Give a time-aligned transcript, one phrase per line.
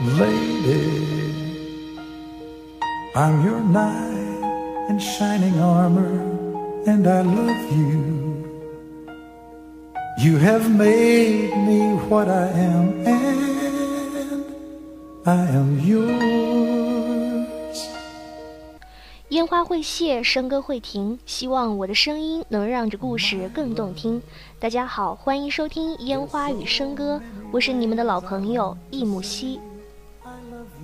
[0.00, 1.16] lady.
[3.14, 6.22] I'm your knight in shining armor,
[6.86, 8.44] and I love you.
[10.20, 14.44] You have made me what I am, and
[15.24, 16.28] I am yours.
[19.30, 21.18] 烟花会谢，笙歌会停。
[21.26, 24.22] 希望我的声音能让这故事更动听。
[24.58, 27.16] 大家好，欢迎收听《烟花与笙歌》，
[27.52, 29.60] 我是你们的老朋友易木希。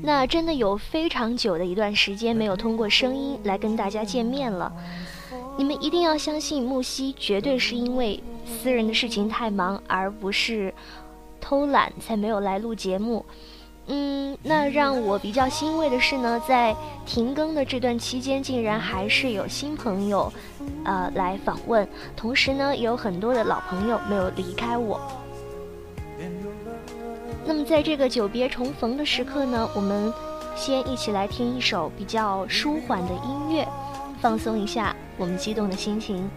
[0.07, 4.71] 那真的有非常久的一段时间没有通过声音来跟大家见面了。
[5.57, 10.75] 你们一定要相信木西绝对是因为私人的事情太忙，而不是
[11.41, 13.25] 偷懒才没有来录节目。
[13.87, 20.31] 嗯，那让我比较欣慰的是呢，在停更的这段期间，竟然还是有新朋友，
[20.85, 25.01] 呃，来访问，同时呢，也有很多的老朋友没有离开我。
[27.47, 30.13] 那么，在这个久别重逢的时刻呢，我们
[30.57, 33.69] 先一起来听一首比较舒缓的音乐，
[34.21, 36.29] 放松一下我们激动的心情。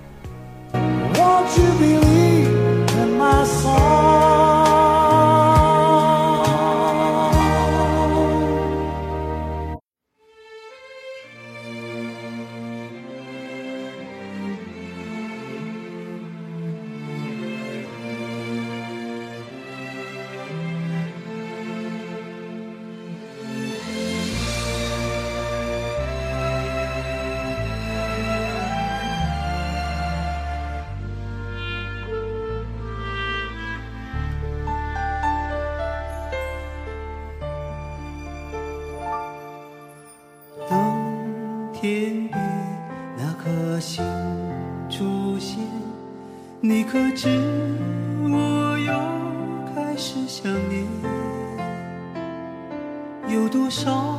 [53.69, 54.16] 手。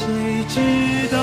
[0.00, 1.18] 谁知道？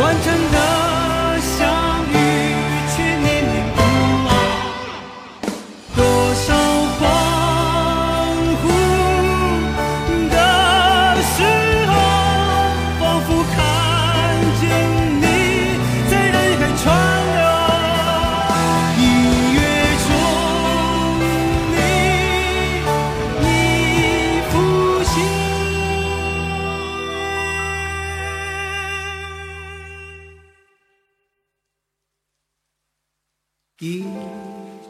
[0.00, 0.39] 完成。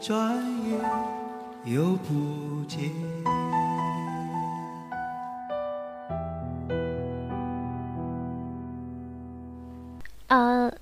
[0.01, 0.35] 转
[0.67, 0.79] 眼
[1.63, 2.89] 又不见。
[10.25, 10.73] 呃，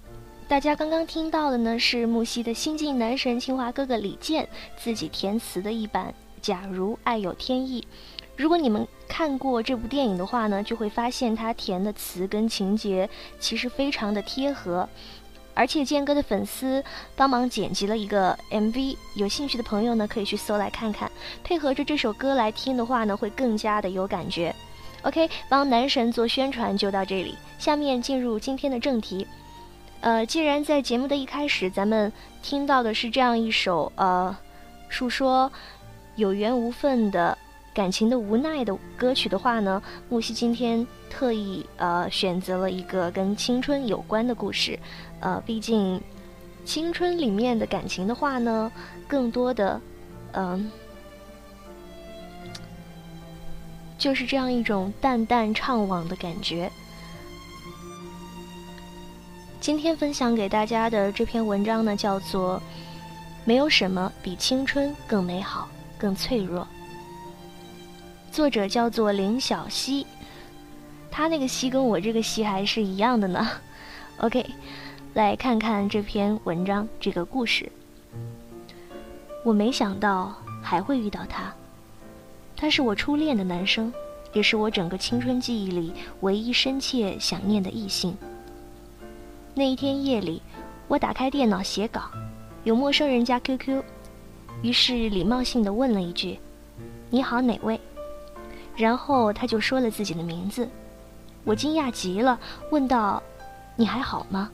[0.47, 6.07] 大家刚刚听到的呢是木西的新晋男神清华哥哥李健自己填词的一版
[6.41, 7.81] 《假如爱有天意》。
[8.37, 14.87] 如果你们看过这部电影的话呢，就会发现他填的词跟情节其实非常的贴合，
[15.53, 16.83] 而且健哥的粉丝
[17.15, 21.11] 帮忙剪辑了一个 MV，有兴趣的朋友呢可以去搜来看看，
[21.43, 24.55] 配合着这首歌来听的话呢，会更加的有感觉。
[25.01, 27.37] OK，帮男神做宣传就到这里。
[27.57, 29.27] 下面进入今天的正题。
[30.01, 32.11] 呃，既然在节目的一开始，咱们
[32.41, 34.35] 听到的是这样一首呃，
[34.87, 35.51] 述说
[36.15, 37.37] 有缘无分的
[37.79, 44.77] 感情的无奈的歌曲的话呢，木西今天特意呃选择了一个跟青春有关的故事。
[45.21, 46.01] 呃，毕竟
[46.65, 48.69] 青春里面的感情的话呢，
[49.07, 49.79] 更多的
[50.33, 50.69] 嗯。
[53.97, 56.69] 就是这样一种淡淡怅惘的感觉。
[59.61, 62.57] 今天分享给大家的这篇文章呢，叫做
[63.45, 66.61] 《没有什么比青春更美好、更脆弱》。
[68.29, 70.05] 作者叫做林小溪，
[71.09, 73.47] 他那个“溪”跟我这个“溪”还是一样的呢。
[74.19, 74.45] OK，
[75.13, 77.71] 来看看这篇文章，这个故事。
[79.43, 81.53] 我没想到还会遇到他。
[82.55, 83.91] 他是我初恋的男生，
[84.33, 88.15] 也是我整个青春记忆里唯一深切想念的异性。
[89.55, 90.41] 那一天夜里，
[90.87, 92.03] 我打开电脑写稿，
[92.63, 93.83] 有陌生人加 QQ，
[94.61, 96.37] 于是礼貌性的问了一句
[97.09, 97.79] ：“你好，哪位？”
[98.79, 100.65] 然后他就说了自己的名字，
[101.43, 102.39] 我惊讶极了，
[102.71, 103.21] 问道
[103.75, 104.49] ：“你还好吗？”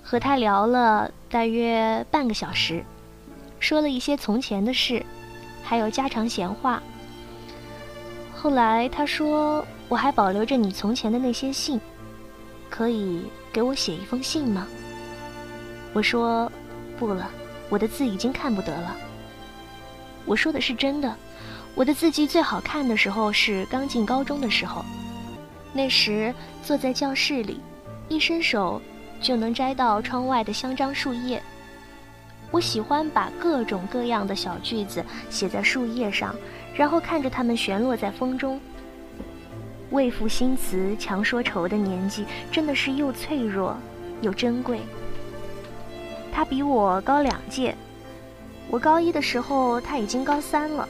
[0.00, 2.84] 和他聊了大约半个小时。
[3.58, 5.04] 说了一些从前的事，
[5.64, 6.80] 还有家常闲话。
[8.36, 11.80] 后来他说：“我还保留着你从前的那些信，
[12.70, 14.68] 可以给我写一封信吗？”
[15.92, 16.48] 我说
[16.96, 17.28] ：“不了，
[17.70, 18.96] 我的字已经看不得了。”
[20.26, 21.16] 我说的是真的，
[21.74, 24.84] 我的字迹最好看的时候是刚进高中的时候，
[25.72, 27.60] 那时坐在教室里，
[28.08, 28.80] 一伸手
[29.20, 31.42] 就能摘到窗外的香樟树叶。
[32.50, 36.34] 我喜欢把各种各样的小句子写在树叶上，
[36.74, 38.60] 然后看着它们旋落在风中。
[39.90, 43.76] 未赋新词强说愁的年纪，真的是又脆弱
[44.22, 44.80] 又珍贵。
[46.32, 47.76] 他比我高两届，
[48.70, 50.88] 我高一的时候他已经高三了。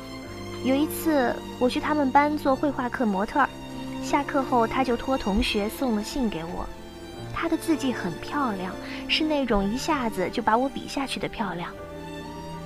[0.65, 3.49] 有一次我去他们班做绘画课模特儿，
[4.03, 6.67] 下课后他就托同学送了信给我。
[7.35, 8.73] 他的字迹很漂亮，
[9.09, 11.71] 是那种一下子就把我比下去的漂亮。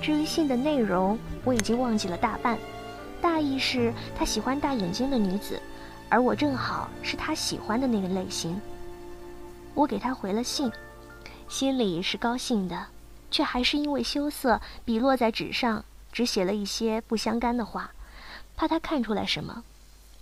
[0.01, 2.57] 至于信的内容，我已经忘记了大半，
[3.21, 5.61] 大意是他喜欢大眼睛的女子，
[6.07, 8.57] 而我正好是他喜欢的那个类型。
[9.73, 10.71] 我给他回了信，
[11.49, 12.85] 心里是高兴的，
[13.31, 17.91] 却还是因为羞涩，笔落在纸上，只写了一些不相干的话，
[18.55, 19.63] 怕他看出来什么，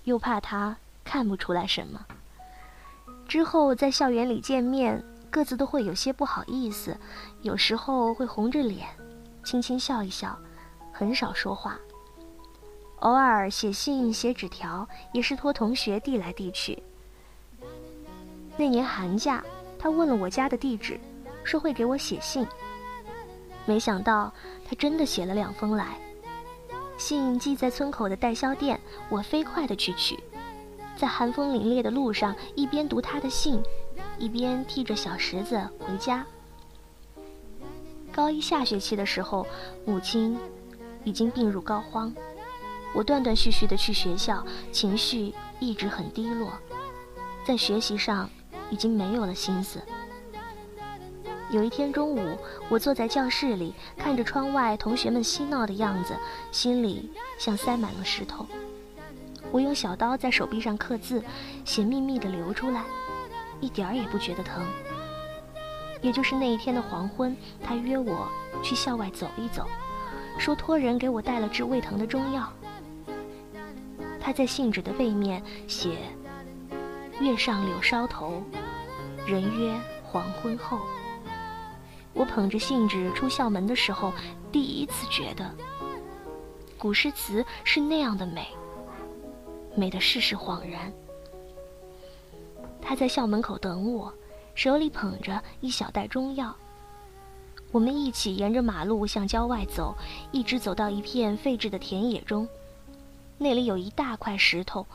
[0.04, 2.06] 又怕他看不出来什么。
[3.28, 6.98] 之后在校园里见面，各自都会有些不好意思，
[7.42, 8.88] 有时候会红着脸，
[9.44, 10.38] 轻轻笑一笑，
[10.94, 11.78] 很少说话。
[13.00, 16.82] 偶尔写信、写纸条，也是托同学递来递去。
[18.58, 19.44] 那年寒假，
[19.78, 21.00] 他问了我家的地址，
[21.44, 22.48] 说会给我写信。
[23.68, 24.34] 没想到
[24.68, 26.00] 他真的写了两封来，
[26.98, 30.18] 信寄在村口的代销店，我飞快的去取。
[30.96, 33.62] 在寒风凛冽的路上，一边读他的信，
[34.18, 36.26] 一边踢着小石子回家。
[38.12, 39.46] 高一下学期的时候，
[39.86, 40.38] 母亲
[41.04, 42.12] 已经病入膏肓，
[42.96, 46.54] 我断断续续的去学校，情绪一直很低落，
[47.46, 48.30] 在学习上
[48.72, 49.80] 已经没有了心思。
[51.50, 52.38] 有一天中午，
[52.68, 56.14] 我坐在教室里，看着窗外同学们嬉闹的样子，
[56.52, 58.46] 心里像塞满了石头。
[59.50, 61.24] 我用小刀在手臂上刻字，
[61.64, 62.84] 血密密的流出来，
[63.62, 64.66] 一点儿也不觉得疼。
[66.02, 68.28] 也就是那一天的黄昏，他约我
[68.62, 69.66] 去校外走一走，
[70.38, 72.52] 说托人给我带了治胃疼的中药。
[74.20, 75.98] 他在信纸的背面写
[77.22, 78.44] ：“月上柳梢头，
[79.26, 79.74] 人约
[80.04, 80.82] 黄昏后。”
[82.18, 84.12] 我捧着信纸出校门的时候，
[84.52, 85.54] 第一次觉得
[86.78, 88.48] 古诗词是那样的美。
[89.76, 90.92] 美得世事恍然。
[92.82, 94.12] 他在校门口等我，
[94.56, 96.56] 手里捧着一小袋中药，
[97.72, 99.96] 我们一起沿着马路向郊外走，
[100.32, 102.48] 一直走到一片废置的田野中，
[103.38, 104.88] 那里有一大块石头。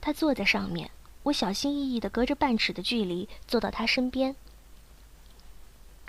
[0.00, 0.90] 他坐在上面，
[1.22, 4.34] 我小心翼翼地隔着半尺的距离坐到他身边。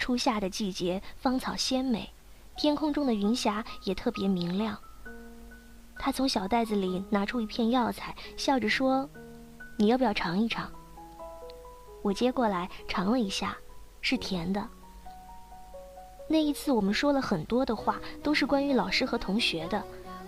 [0.03, 2.11] 初夏的季节，芳草鲜美，
[2.57, 4.77] 天空中的云霞也特别明亮。
[5.97, 9.09] 他从小袋子里拿出一片药材，笑着说
[9.79, 10.69] ：“你要不要尝一尝？”
[12.03, 13.55] 我接过来尝了一下，
[14.01, 14.67] 是甜的。
[16.27, 19.81] 那一次，我们说了很多的话，都是关于老师和同学的。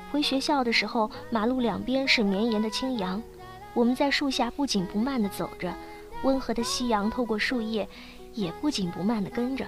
[0.09, 3.21] 回学校的时候，马路两边是绵延的青杨，
[3.73, 5.75] 我们在树下不紧不慢地走着，
[6.23, 7.85] 温和的夕阳透过树叶，
[8.35, 9.65] 也不紧不慢地跟着。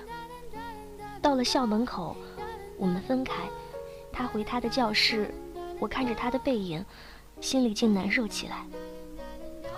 [1.19, 2.15] 到了校门口，
[2.77, 3.33] 我们分开，
[4.13, 5.33] 他回他的教室，
[5.79, 6.86] 我看着他的背影，
[7.41, 8.65] 心里竟难受起来。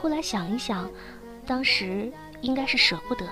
[0.01, 0.89] 后来想一想，
[1.45, 3.25] 当时应该是舍不得。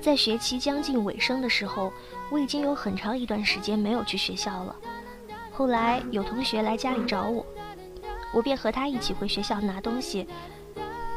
[0.00, 1.92] 在学期将近尾声的时候，
[2.30, 4.74] 我已经有很长一段时间没有去学校了。
[5.52, 7.46] 后来有同学来家里找我，
[8.34, 10.26] 我便和他一起回学校拿东西，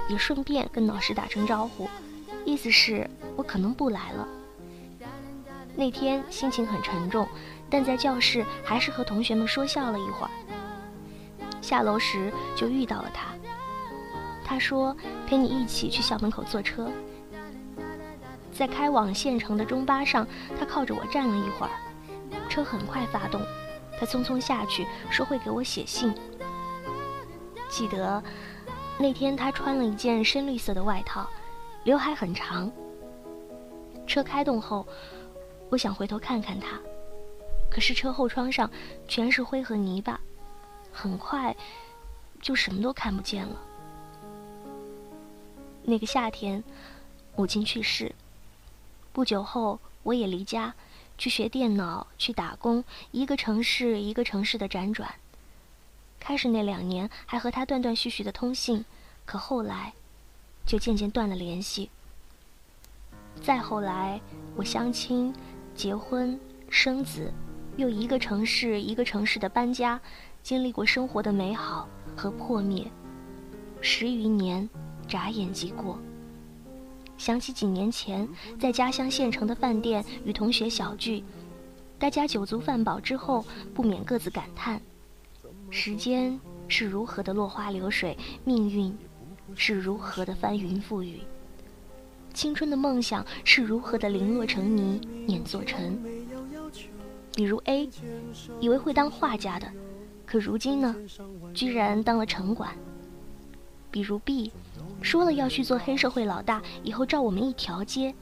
[0.08, 1.90] 也顺便跟老师打声招呼，
[2.46, 4.28] 意思是我可能不来了。
[5.76, 7.28] 那天心情很沉重，
[7.70, 10.32] 但在教室还是和同学们说笑了一会儿。
[11.62, 13.34] 下楼时就遇到了他，
[14.46, 14.96] 他说
[15.28, 16.90] 陪你一起去校门口坐车。
[18.54, 20.26] 在开往县城的中巴上，
[20.58, 21.72] 他靠着我站了一会儿，
[22.48, 23.42] 车很快发动，
[24.00, 26.14] 他匆匆下去，说会给我写信。
[27.68, 28.24] 记得
[28.98, 31.28] 那天他穿了一件深绿色的外套，
[31.86, 32.70] 刘海很长。
[34.08, 34.86] 车开动后，
[35.70, 36.80] 我想回头看看他，
[37.70, 38.70] 可是车后窗上
[39.08, 40.20] 全是灰和泥巴，
[40.92, 41.56] 很快
[42.42, 43.62] 就什么都看不见了。
[45.84, 46.64] 那个夏天，
[47.36, 48.14] 母亲去世。
[49.14, 50.74] 不久后，我也离家，
[51.20, 55.14] 去学电脑，去打工，一个城市一个城市的辗转。
[56.20, 58.84] 开始那两年还和他断断续续的通信，
[59.24, 59.94] 可后来，
[60.66, 61.90] 就渐渐断了联系。
[63.42, 64.20] 再后来，
[64.56, 65.34] 我相亲、
[65.76, 67.32] 结婚、生子，
[67.78, 70.00] 又一个城市一个城市的搬家，
[70.42, 72.86] 经历过生活的美好和破灭，
[73.82, 74.68] 十余年，
[75.08, 76.00] 眨眼即过。
[77.18, 78.28] 想起几年前
[78.60, 81.24] 在家乡县城的饭店与同学小聚，
[81.98, 84.82] 大家酒足饭饱之后，不免各自感叹：
[85.70, 88.94] 时间是如何的落花流水，命运
[89.56, 91.20] 是如何的翻云覆雨，
[92.34, 96.02] 青春的梦想是如何的零落成泥，碾作尘。
[97.36, 97.90] 比如 A，
[98.60, 99.68] 以为会当画家的，
[100.26, 100.96] 可如今呢，
[101.54, 102.74] 居然当了城管。
[103.92, 104.52] 比如 B。
[105.02, 108.14] 说了要去做黑社会老大，以后照我们一条街，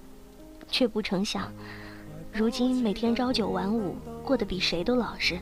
[0.68, 1.50] 却不成想，
[2.34, 5.40] 如今每天朝九晚五，过得比谁都老实。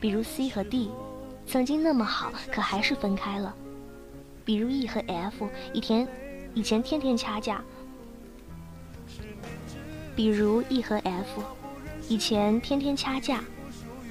[0.00, 0.90] 比如 C 和 D，
[1.46, 3.54] 曾经那么好，可还是分开了。
[4.44, 6.06] 比如 E 和 F，以前
[6.54, 7.62] 以前天天掐架。
[10.14, 11.42] 比如 E 和 F，
[12.08, 13.42] 以前天天掐架，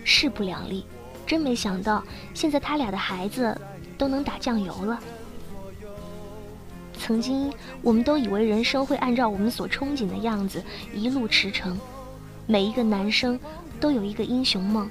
[0.03, 0.85] 势不两立。
[1.27, 3.55] 真没想到，现在他俩的孩子
[3.97, 4.99] 都能打酱油了。
[6.97, 11.75] 曾经，我们都以为人生会按照我们所憧憬的样子一路驰骋。
[12.47, 13.39] 每一个男生
[13.79, 14.89] 都有一个英雄梦，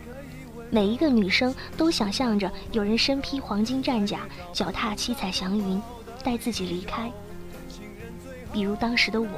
[0.70, 4.20] 每一个女生都想象着有人身披黄金战甲，
[4.52, 5.82] 脚踏七彩祥云，
[6.22, 7.10] 带自己离开。
[8.52, 9.28] 比如当时的我，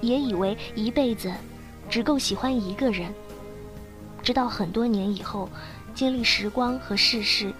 [0.00, 1.32] 也以为一辈子
[1.88, 3.12] 只够喜欢一个人。
[4.22, 5.48] 直到很多年以后，
[5.94, 7.52] 经历时光和世事，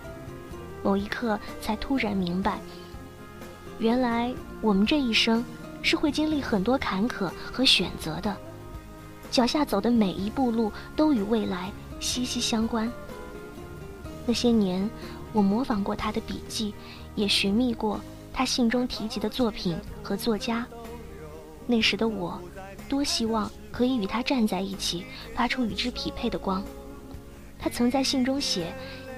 [0.83, 2.59] 某一刻才突然明白。
[3.79, 5.45] 原来我们这一生
[5.81, 8.37] 是会经历很多坎坷和选择的，
[9.31, 11.71] 脚下走的每一步路都与未来
[12.07, 12.91] 息息相关。
[14.25, 14.89] 那些年，
[15.33, 16.73] 我模仿过他的笔记，
[17.17, 18.01] 也寻觅过
[18.33, 20.65] 他信中提及的作品和作家。
[21.67, 22.41] 那时的我，
[22.89, 26.63] 多希望可以与他站在一起，发出与之匹配的光。
[27.59, 28.73] 他曾在信中写：“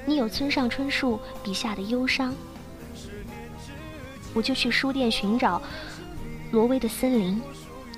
[0.06, 2.34] 你有村上春树笔下的忧伤。”
[4.32, 5.60] 我就去书店寻找
[6.50, 7.38] 挪威的森林，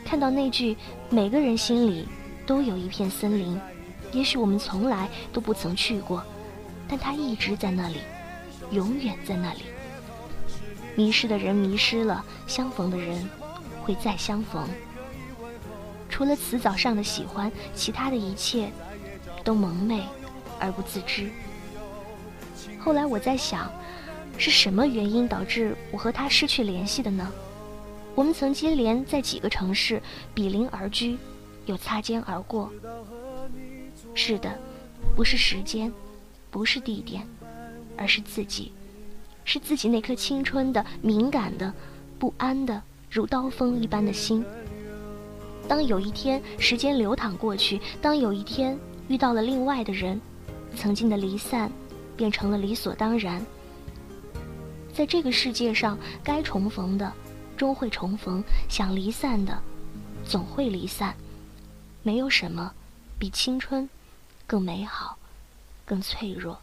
[0.05, 0.77] 看到那句
[1.11, 2.09] “每个人心里
[2.45, 3.57] 都有一片森林”，
[4.13, 6.23] 也许我们从来都不曾去过，
[6.89, 7.99] 但它一直在那里，
[8.71, 9.63] 永远在那里。
[10.97, 13.29] 迷失的人迷失了，相逢的人
[13.83, 14.69] 会再相逢。
[16.09, 18.71] 除了辞藻上的喜欢，其他的一切
[19.45, 20.03] 都蒙昧
[20.59, 21.31] 而不自知。
[22.79, 23.71] 后来我在想。
[24.39, 27.31] 是什么原因导致我和他失去联系的呢？
[28.15, 30.03] 我我们曾接连在几个城市
[30.35, 31.17] 比邻而居，
[31.65, 32.71] 又擦肩而过。
[34.15, 34.59] 是的，
[35.17, 35.93] 不是时间，
[36.51, 37.27] 不是地点，
[37.97, 38.73] 而是自己，
[39.45, 41.73] 是自己那颗青春的、敏感的、
[42.19, 44.45] 不安的、如刀锋一般的心。
[45.69, 48.77] 当有一天时间流淌过去，当有一天
[49.09, 50.21] 遇到了另外的人，
[50.77, 51.71] 曾经的离散
[52.17, 53.45] 变成了理所当然。
[54.93, 57.13] 在这个世界上，该重逢的
[57.57, 59.57] 终会重逢，想离散的
[60.25, 61.15] 总会离散。
[62.03, 62.73] 没有什么
[63.19, 63.89] 比青春
[64.51, 65.17] 更美好、
[65.85, 66.59] 更脆弱。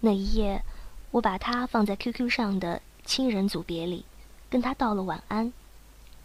[0.00, 0.62] 那一夜，
[1.10, 4.04] 我把他放在 QQ 上的亲人组别里，
[4.50, 5.50] 跟他道了晚安，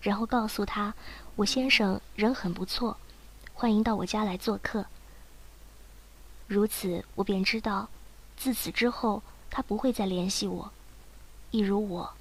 [0.01, 0.94] 然后告诉他。
[1.38, 2.98] 我先生人很不错，
[3.54, 4.86] 欢迎到我家来做客。
[6.48, 7.88] 如此，我便知道，
[8.36, 10.70] 自此之后他不会再联系我，
[11.51, 12.13] 一如我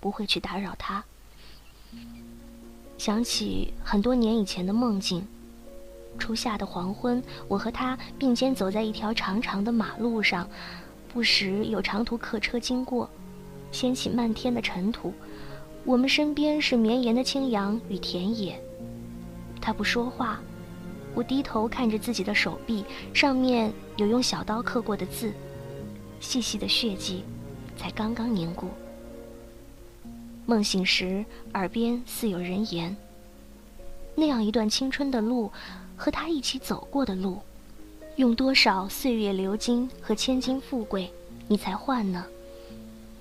[0.00, 1.04] 不会去打扰他。
[2.96, 5.28] 想起很多年以前的梦境，
[6.18, 10.48] 初夏的黄昏，我和他并肩走在一条长长的马路上，
[11.12, 13.08] 不时有长途客车经过，
[13.70, 15.12] 掀起漫天的尘土。
[15.84, 18.58] 我们身边是绵延的青阳与田野。
[19.60, 20.40] 他不说话，
[21.14, 25.32] 我低头看着自己的手臂，上面有用小刀刻过的字，
[26.20, 27.22] 细细的血迹，
[27.76, 28.68] 才刚刚凝固。
[30.46, 32.94] 梦醒时，耳边似有人言
[34.14, 35.50] ：“那样一段青春的路，
[35.96, 37.40] 和他一起走过的路，
[38.16, 41.12] 用多少岁月流金和千金富贵，
[41.48, 42.24] 你才换呢？”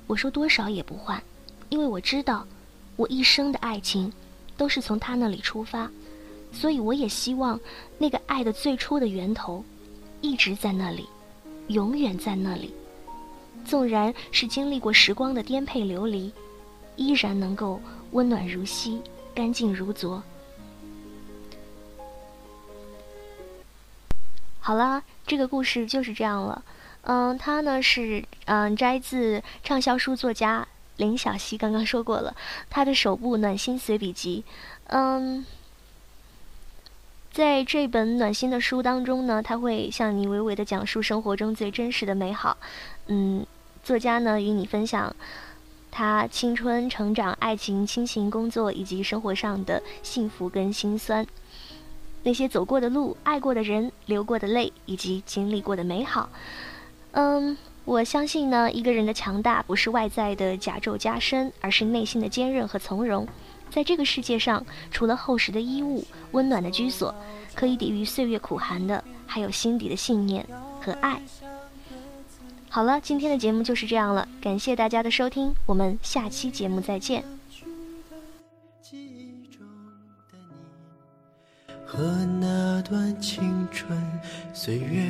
[0.07, 1.21] 我说：“多少也不换。”
[1.69, 2.45] 因为我知道，
[2.95, 4.11] 我一生的爱情
[4.55, 5.89] 都是从他那里出发，
[6.51, 7.59] 所以我也希望
[7.97, 9.63] 那个爱的最初的源头
[10.21, 11.07] 一直在那里，
[11.69, 12.73] 永远在那里。
[13.65, 16.31] 纵然是经历过时光的颠沛流离，
[16.95, 17.79] 依然能够
[18.11, 19.01] 温暖如昔，
[19.33, 20.21] 干净如昨。
[24.65, 26.63] 好啦，这个故事就是这样了。
[27.01, 30.65] 嗯，它呢是嗯摘自畅销书作家。
[30.95, 32.33] 林小溪刚刚说过了，
[32.69, 34.45] 他的首部暖心随笔集，
[34.85, 35.43] 嗯，
[37.31, 42.55] 在这本暖心的书当中呢，他会向你娓娓的讲述生活中最真实的美好，
[43.07, 43.45] 嗯，
[43.83, 45.13] 作家呢与你分享
[45.91, 51.25] 他青春、成长、爱情、亲情、工作以及生活上的幸福跟心酸，
[52.23, 56.29] 那些走过的路、爱过的人、流过的泪以及经历过的美好，
[57.11, 57.55] 嗯。
[57.85, 63.27] 我相信呢，一个人的强大不是外在的甲胄加身，而是内心的坚韧和从容。
[63.69, 67.13] 在这个世界上，除了厚实的衣物、温暖的居所，
[67.53, 70.47] 可以抵御岁月苦寒的，还有心底的信念
[70.79, 71.21] 和爱。
[72.69, 77.32] 好了，今天的节目就是这样了，感谢大家的收听，我们下期节目再见。
[81.95, 82.01] 和
[82.41, 83.95] 那段青春
[84.51, 85.03] 岁月。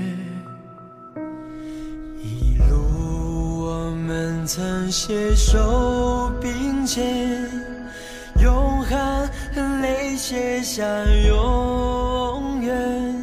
[2.22, 7.50] 一路我们曾携手并肩，
[8.42, 10.84] 用汗和泪写下
[11.26, 13.16] 永远。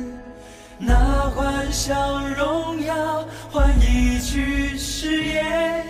[0.79, 5.85] 那欢笑荣耀换一句誓言，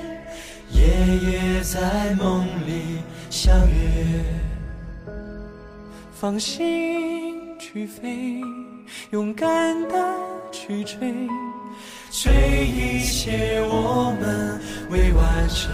[0.72, 0.83] 夜
[1.18, 2.98] 夜在梦里
[3.30, 4.24] 相约。
[6.12, 7.19] 放心
[7.72, 8.40] 去飞，
[9.11, 9.94] 勇敢的
[10.50, 10.98] 去追。
[12.11, 15.70] 追一切我们未完成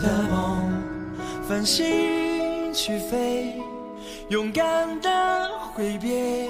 [0.00, 0.70] 的梦，
[1.48, 3.52] 放心去飞，
[4.28, 6.48] 勇敢的挥别，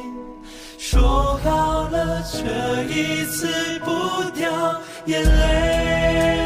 [0.77, 6.44] 说好了这一次不掉眼泪。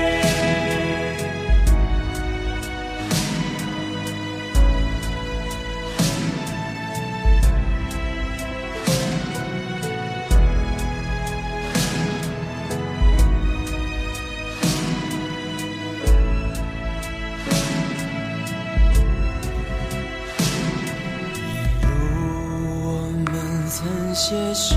[24.28, 24.76] 携手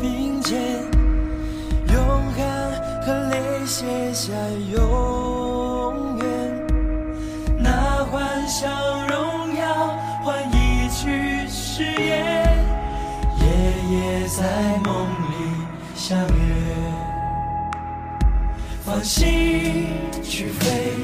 [0.00, 0.60] 并肩，
[1.92, 1.96] 用
[2.32, 2.42] 汗
[3.06, 4.32] 和泪写下
[4.72, 6.26] 永远。
[7.56, 8.66] 那欢笑
[9.06, 12.52] 荣耀换一句誓言，
[13.38, 13.46] 夜
[13.92, 14.42] 夜在
[14.82, 15.54] 梦里
[15.94, 16.28] 相约。
[18.84, 19.86] 放心
[20.24, 20.94] 去飞，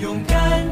[0.00, 0.71] 勇敢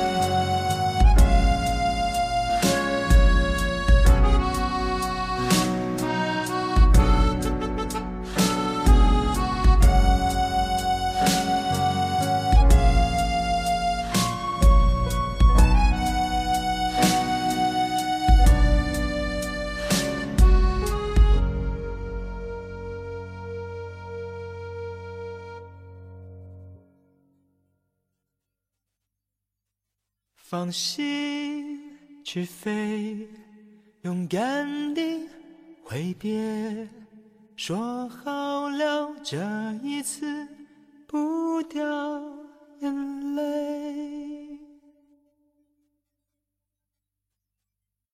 [30.61, 33.27] 放心去飞，
[34.03, 35.27] 勇敢地
[35.83, 36.87] 挥别，
[37.55, 39.39] 说好了这
[39.81, 40.47] 一次
[41.07, 41.81] 不掉
[42.79, 44.40] 眼泪。